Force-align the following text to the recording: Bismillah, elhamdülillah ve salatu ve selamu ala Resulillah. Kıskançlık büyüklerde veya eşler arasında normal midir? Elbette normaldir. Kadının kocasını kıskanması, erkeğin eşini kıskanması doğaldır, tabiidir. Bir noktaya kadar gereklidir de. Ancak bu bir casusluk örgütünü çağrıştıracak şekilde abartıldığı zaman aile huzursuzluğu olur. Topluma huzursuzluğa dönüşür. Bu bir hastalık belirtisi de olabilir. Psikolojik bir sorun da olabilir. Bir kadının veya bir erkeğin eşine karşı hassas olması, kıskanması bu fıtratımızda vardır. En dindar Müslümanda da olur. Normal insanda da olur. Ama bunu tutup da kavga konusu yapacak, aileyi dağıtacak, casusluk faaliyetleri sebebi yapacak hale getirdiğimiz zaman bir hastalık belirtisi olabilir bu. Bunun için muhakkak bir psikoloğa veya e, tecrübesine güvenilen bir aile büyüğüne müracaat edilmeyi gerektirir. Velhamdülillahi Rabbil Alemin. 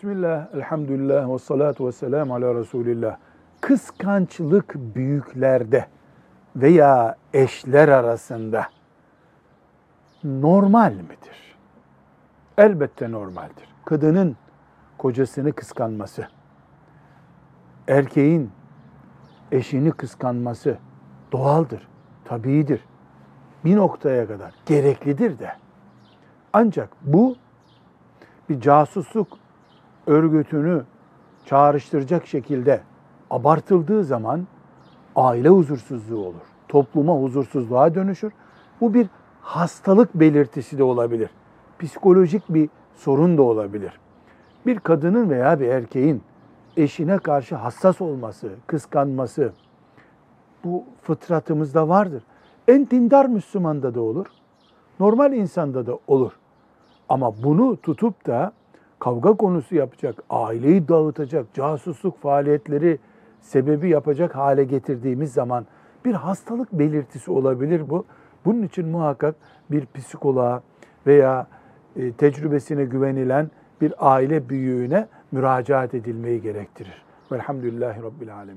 Bismillah, 0.00 0.54
elhamdülillah 0.54 1.32
ve 1.32 1.38
salatu 1.38 1.86
ve 1.86 1.92
selamu 1.92 2.34
ala 2.34 2.54
Resulillah. 2.54 3.16
Kıskançlık 3.60 4.74
büyüklerde 4.74 5.86
veya 6.56 7.16
eşler 7.34 7.88
arasında 7.88 8.66
normal 10.24 10.92
midir? 10.92 11.56
Elbette 12.58 13.12
normaldir. 13.12 13.68
Kadının 13.84 14.36
kocasını 14.98 15.52
kıskanması, 15.52 16.28
erkeğin 17.88 18.50
eşini 19.52 19.92
kıskanması 19.92 20.78
doğaldır, 21.32 21.88
tabiidir. 22.24 22.84
Bir 23.64 23.76
noktaya 23.76 24.28
kadar 24.28 24.54
gereklidir 24.66 25.38
de. 25.38 25.52
Ancak 26.52 26.88
bu 27.02 27.36
bir 28.48 28.60
casusluk 28.60 29.40
örgütünü 30.06 30.84
çağrıştıracak 31.46 32.26
şekilde 32.26 32.80
abartıldığı 33.30 34.04
zaman 34.04 34.46
aile 35.16 35.48
huzursuzluğu 35.48 36.26
olur. 36.26 36.46
Topluma 36.68 37.14
huzursuzluğa 37.14 37.94
dönüşür. 37.94 38.32
Bu 38.80 38.94
bir 38.94 39.06
hastalık 39.40 40.14
belirtisi 40.14 40.78
de 40.78 40.82
olabilir. 40.82 41.30
Psikolojik 41.78 42.42
bir 42.48 42.68
sorun 42.94 43.38
da 43.38 43.42
olabilir. 43.42 44.00
Bir 44.66 44.78
kadının 44.78 45.30
veya 45.30 45.60
bir 45.60 45.68
erkeğin 45.68 46.22
eşine 46.76 47.18
karşı 47.18 47.54
hassas 47.54 48.00
olması, 48.00 48.50
kıskanması 48.66 49.52
bu 50.64 50.84
fıtratımızda 51.02 51.88
vardır. 51.88 52.22
En 52.68 52.90
dindar 52.90 53.26
Müslümanda 53.26 53.94
da 53.94 54.00
olur. 54.00 54.26
Normal 55.00 55.32
insanda 55.32 55.86
da 55.86 55.98
olur. 56.06 56.32
Ama 57.08 57.42
bunu 57.42 57.76
tutup 57.76 58.26
da 58.26 58.52
kavga 59.00 59.32
konusu 59.34 59.74
yapacak, 59.74 60.14
aileyi 60.30 60.88
dağıtacak, 60.88 61.54
casusluk 61.54 62.22
faaliyetleri 62.22 62.98
sebebi 63.40 63.88
yapacak 63.88 64.36
hale 64.36 64.64
getirdiğimiz 64.64 65.32
zaman 65.32 65.66
bir 66.04 66.14
hastalık 66.14 66.72
belirtisi 66.72 67.30
olabilir 67.30 67.90
bu. 67.90 68.04
Bunun 68.44 68.62
için 68.62 68.88
muhakkak 68.88 69.34
bir 69.70 69.86
psikoloğa 69.94 70.62
veya 71.06 71.46
e, 71.96 72.12
tecrübesine 72.12 72.84
güvenilen 72.84 73.50
bir 73.80 73.94
aile 73.98 74.48
büyüğüne 74.48 75.06
müracaat 75.32 75.94
edilmeyi 75.94 76.42
gerektirir. 76.42 77.02
Velhamdülillahi 77.32 78.02
Rabbil 78.02 78.34
Alemin. 78.34 78.48